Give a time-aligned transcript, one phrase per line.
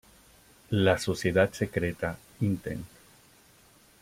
[0.71, 2.83] La Sociedad Secreta intent.